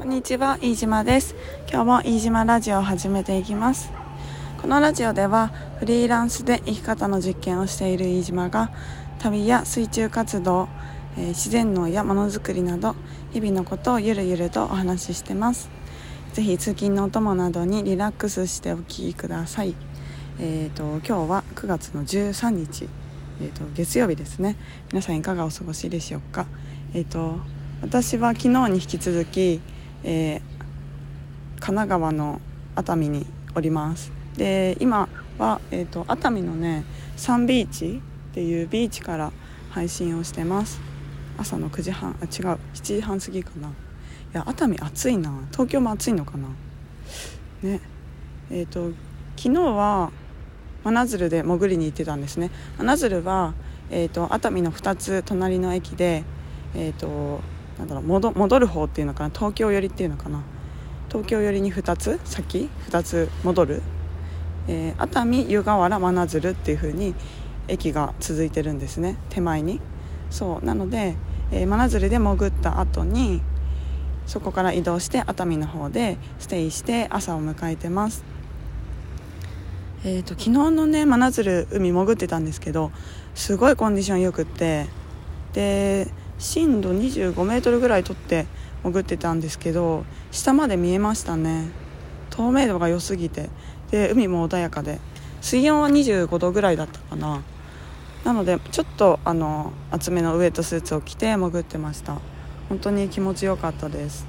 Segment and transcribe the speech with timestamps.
[0.00, 1.34] こんにちは飯島です。
[1.70, 3.92] 今日も飯島ラジオを始めていきます。
[4.58, 5.48] このラジオでは
[5.78, 8.70] フリーランスで生き方の実験をしている飯島が
[9.18, 10.70] 旅や水中活動、
[11.18, 12.96] えー、自然農やものづくりなど
[13.34, 15.68] 日々のことをゆるゆるとお話ししてます。
[16.32, 19.74] ぜひ通勤のお供などにリラックスしてお聴きください。
[20.38, 22.88] えーと、今日は9月の13日、
[23.42, 24.56] えーと、月曜日ですね。
[24.92, 26.46] 皆さんいかがお過ごしでしょうか。
[26.94, 27.38] えーと
[27.82, 29.60] 私は昨日に引き続き
[30.04, 30.40] えー、
[31.54, 32.40] 神奈川の
[32.74, 34.12] 熱海におります。
[34.36, 35.08] で今
[35.38, 36.84] は、えーと、熱海のね
[37.16, 38.00] サンビーチ
[38.30, 39.32] っていうビーチから
[39.70, 40.80] 配信をしてます。
[41.36, 43.68] 朝の9時半あ違う7時半過ぎかな。
[43.68, 43.72] い
[44.32, 45.32] や熱海暑いな。
[45.50, 46.48] 東京も暑いのかな。
[47.62, 47.80] ね。
[48.50, 48.92] えっ、ー、と
[49.36, 50.12] 昨日は
[50.84, 52.50] 真鶴で潜りに行ってたんですね。
[52.78, 53.54] 真鶴は、
[53.90, 56.24] えーと、熱海の2つ隣の駅で
[56.74, 57.40] えっ、ー、と
[57.80, 60.42] なんだろう戻る方っていうのかな東京寄りっていうのかな。
[61.08, 63.82] 東京寄りに2つ先2つ戻る、
[64.68, 67.14] えー、熱海湯河原真鶴っていう風に
[67.66, 69.80] 駅が続いてるんですね手前に。
[70.30, 71.16] そうなので、
[71.50, 73.40] えー、真鶴で潜った後に
[74.26, 78.22] そこから移動して熱海の方でステイして朝を迎えてます。
[80.04, 82.92] えーと、昨日のね真鶴海潜ってたんですけど
[83.34, 84.86] すごいコンディションよくって
[85.52, 86.08] で
[86.40, 88.46] 深度25メートルぐらい取って
[88.82, 91.68] 潜ってたんですけど下まで見えましたね。
[92.30, 93.50] 透明度が良すぎて。
[93.90, 94.98] で海も穏やかで。
[95.42, 97.42] 水温は25度ぐらいだったかな。
[98.24, 102.18] なのでちょっとあの厚めのウエットスーツを着て潜ってました。
[102.70, 104.26] 本当に気持ちよかったです。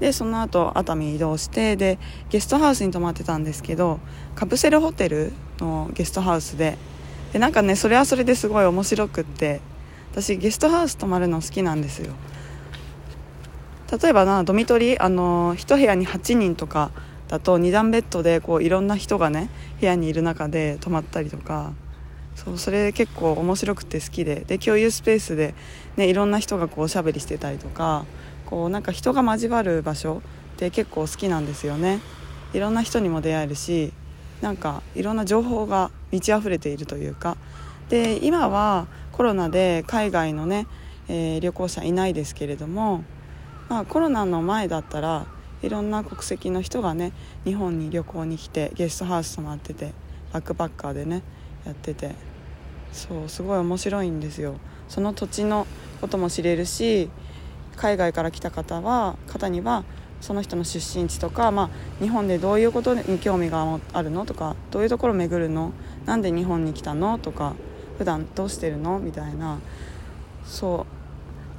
[0.00, 2.00] でその後熱海移動してで
[2.30, 4.00] ゲストハウスに泊まってたんですけど
[4.34, 6.78] カプセルホテルのゲストハウスで。
[7.32, 9.60] でなんかねそれはそれですごい面白くって。
[10.12, 12.12] 私ゲストハウス泊まるの好きなんですよ。
[14.00, 16.90] 例えばなドミトリーあの1部屋に8人とか
[17.28, 19.48] だと2段ベッドでこういろんな人がね
[19.80, 21.72] 部屋にいる中で泊まったりとか
[22.34, 25.54] そうそれ結構面白くて好きでで共有スペースで、
[25.96, 28.04] ね、いろんな人がこうおしゃべりしてたりとか
[28.46, 30.22] こうなんか人が交わる場所
[30.56, 32.00] って結構好きなんですよね。
[32.52, 33.92] いろんな人にも出会えるし
[34.42, 37.36] なんかいろんな情報が満ち溢れているというか。
[37.88, 40.66] で今はコロナで海外のね、
[41.08, 43.04] えー、旅行者いないですけれども、
[43.68, 45.26] まあ、コロナの前だったら
[45.62, 47.12] いろんな国籍の人がね
[47.44, 49.92] 日本に旅行に来てゲストハウス泊まってて
[50.32, 51.22] バックパッカーでね
[51.64, 52.14] やってて
[52.92, 54.56] そうすごい面白いんですよ。
[54.88, 55.66] その土地の
[56.00, 57.08] ことも知れるし
[57.76, 59.84] 海外から来た方は方には
[60.20, 61.70] その人の出身地とか、まあ、
[62.02, 65.72] 日本でどういうことに興味があるのとかどういうところを巡るの？
[66.04, 67.18] なんで日本に来たの？
[67.18, 67.54] とか
[67.98, 68.98] 普段どうしてるの？
[68.98, 69.58] みたいな。
[70.44, 71.02] そう。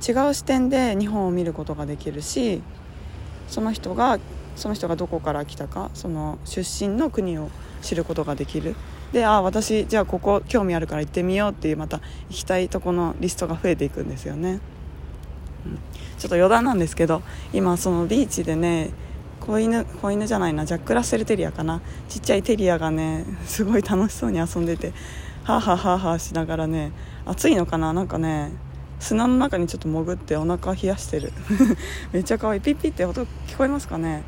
[0.05, 2.61] 違う視点で日本を見ることができるし
[3.47, 4.19] その人が
[4.57, 7.49] その人がどこから来たかその出身の国を
[7.81, 8.75] 知ることができる。
[9.13, 14.59] であ私じゃあここ興味あるから行ってみようっていうまた行きたいとこのリストが増えていくんですよね、
[15.65, 15.79] うん、
[16.17, 17.21] ちょっと余談なんですけど
[17.53, 18.89] 今そのビーチでね
[19.39, 21.79] 子犬子犬じゃないなジャック・ラッセル・テリアかな。
[22.09, 24.91] ちっちゃいテリアがねすごい楽しそうに遊んでて。
[25.43, 26.91] はあはあははあしながらね
[27.25, 27.91] 暑いのかな？
[27.93, 28.51] なんかね
[28.99, 31.33] 砂の中にちょっと潜ってお腹冷やしてる。
[32.13, 32.61] めっちゃ可愛い。
[32.61, 34.23] ピッピって音聞こえますかね？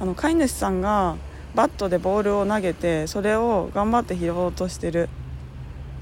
[0.00, 1.16] あの飼い主さんが
[1.54, 5.08] バットでボールを投げてそれを頑張って拾おうとしてる。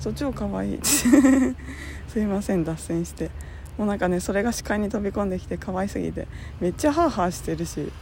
[0.01, 0.81] そう超可愛い。
[0.83, 3.31] すいません脱線して。
[3.79, 6.27] もうなんかねそれが視界に飛び込んできて可愛すぎて。
[6.61, 7.93] めっちゃハーハーしてるし。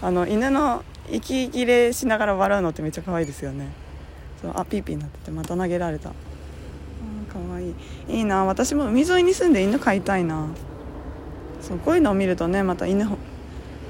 [0.00, 3.68] あの犬の息切れしながら笑うのってめっちゃ可愛いですよね。
[4.42, 6.10] そうあピーピーになっててまた投げられた。
[6.10, 6.12] あ
[7.32, 7.74] かわいい。
[8.08, 8.44] いいな。
[8.44, 10.48] 私も海沿いに住んで犬飼いたいな。
[11.60, 13.08] そうこういうのを見るとねまた犬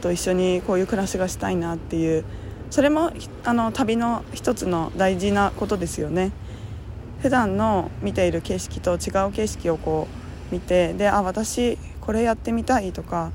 [0.03, 2.25] と一緒にこういう暮らしがしたいなっていう。
[2.71, 3.13] それも
[3.45, 6.33] あの旅の一つの大事なことですよね。
[7.21, 10.09] 普段の見ている景色と違う景色をこ
[10.51, 13.31] う見てであ私これやってみたいとか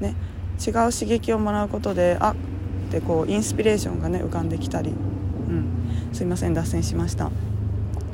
[0.00, 0.14] ね
[0.60, 2.34] 違う刺激をもらうことであっ
[2.90, 4.90] てこうインスピレーションがね浮かんできたり。
[4.90, 5.79] うん。
[6.12, 7.30] すいません脱線しました。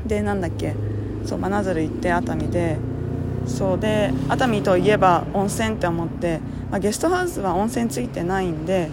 [0.06, 0.75] でなんだっけ？
[1.25, 2.78] そう真鶴行って熱海で。
[3.46, 6.40] そうで熱海といえば温泉って思って、
[6.70, 8.90] まあ、ゲストハウスは温泉ついてないんで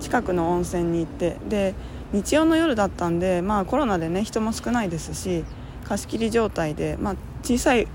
[0.00, 1.36] 近くの温泉に行って。
[1.48, 1.74] で
[2.12, 5.44] 日曜の夜だったんで、まあ、コロナでね人も少ないですし
[5.84, 7.88] 貸し切り状態で、まあ、小さい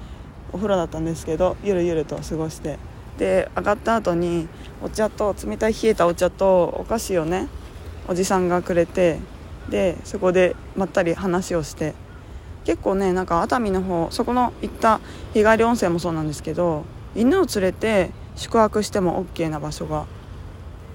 [0.53, 2.79] お風呂だったんですけどゆるゆると過ごして。
[3.17, 4.47] で上がった後に
[4.81, 7.47] お茶と冷たい冷えたお茶とお菓子をね
[8.07, 9.17] おじさんがくれて
[9.69, 11.93] でそこでまったり話をして
[12.65, 14.99] 結構ねなんか熱海の方そこの行った
[15.33, 16.85] 日帰り温泉もそうなんですけど
[17.15, 20.05] 犬を連れて宿泊しても OK な場所が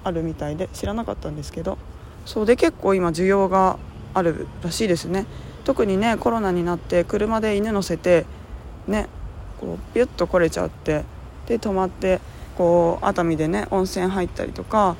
[0.03, 1.77] あるみたいで知らなかったんですけど
[2.25, 3.77] そうで結構今需要が
[4.13, 5.25] あるらしいですね。
[5.65, 8.25] 特にねコロナになって車で犬乗せて
[8.87, 9.07] ね
[9.59, 11.03] こうピュッと来れちゃって
[11.47, 12.19] で泊まって
[12.57, 14.95] こう熱海でね温泉入ったりとか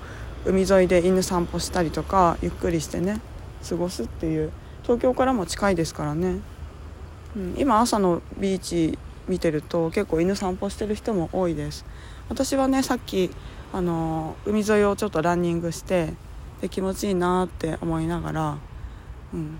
[0.45, 3.21] 海沿いで犬散歩したりとかゆっくりしてね。
[3.67, 4.51] 過ごすっていう。
[4.83, 6.41] 東京からも近いですからね、
[7.35, 11.85] うん、今朝のビーチ見てると結構犬散歩してる人も多いです。
[12.29, 13.31] 私はねさっき
[13.71, 16.13] あの海沿いをちょっとランニングして
[16.61, 18.57] で気持ちいいなって思いながら、
[19.33, 19.57] うん、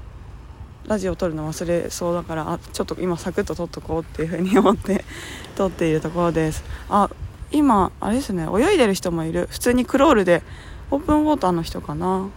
[0.88, 5.06] ラジオ撮るの忘れそうだからあちょっと今サクッと撮っとこうっていうふうに思って
[5.56, 6.64] 撮っているところです。
[6.90, 7.10] あ
[7.52, 9.48] 今あれですね泳いでる人もいる。
[9.50, 10.44] 普通にクロールで
[10.92, 12.28] オープンウォーターの人かな。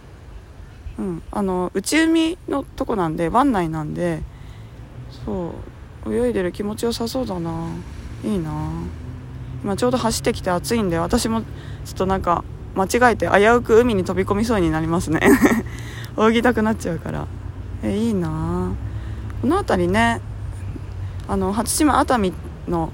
[0.99, 1.23] うん。
[1.31, 4.21] あの内海のとこなんで湾内なんで
[5.25, 5.53] そ
[6.05, 7.69] う泳いでる気持ちよさそうだな。
[8.23, 8.51] いいな。
[9.63, 11.47] 今ちょうど走ってきて暑いんで私もちょ
[11.91, 12.43] っとなんか
[12.75, 15.19] 間違えて危うく海に飛び込みそうになりますね。
[16.17, 17.27] 泳ぎたくなっちゃうから。
[17.83, 18.71] えいいな。
[19.41, 20.19] この辺りね
[21.27, 22.33] あの初島熱海
[22.67, 22.91] の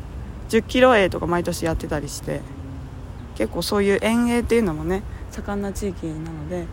[0.49, 2.41] 10キロ泳とか毎年やってたりして
[3.35, 6.65] 結構そういう遠泳っていうのもね盛んな地域なので、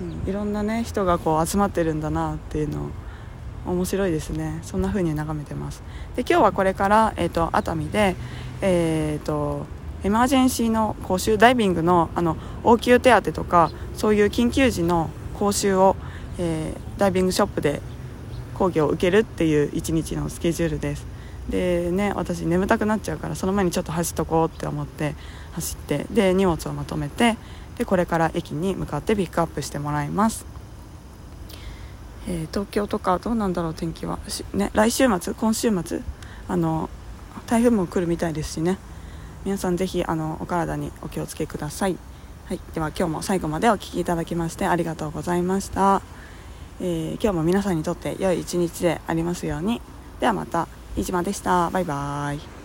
[0.00, 2.90] うん、いろんなね人がこう集まってるんだなっていうの
[3.66, 4.58] 面白いですね。
[4.62, 5.82] そんな風に眺めてます。
[6.16, 8.16] で今日はこれから、えーと、熱海で
[8.62, 9.66] えっ、ー、と
[10.02, 15.96] エマージェンシーの講習ダイビングのあの応急手当とかそういう緊急時の講習を、
[16.38, 17.82] えー、ダイビングショップで
[18.54, 21.06] 講義を受けるっていう一日のスケジュールです。
[21.50, 25.14] でね私眠たくなっちゃうからその前にちょっと走っとこうって思って
[25.52, 27.36] 走ってで荷物をまとめて
[27.80, 30.44] でこれから駅に向かってピックアップしてもらいます、
[32.28, 34.18] えー、東京とかどうなんだろう天気は、
[34.52, 36.02] ね、来週末今週末
[36.46, 36.90] あの
[37.46, 38.76] 台風も来るみたいですしね。
[39.46, 41.96] 皆さんぜひあのお体にお気をつけください、
[42.48, 46.02] はい、では今日も最後までお聴きいただきましてありがとうございました、
[46.82, 49.80] えー、今日も皆さんにとって良い一日でありますように。
[50.20, 51.70] ではまた飯島でした。
[51.70, 52.59] バイバーイ。